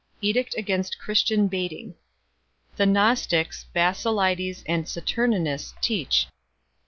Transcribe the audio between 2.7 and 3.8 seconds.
The Gnostics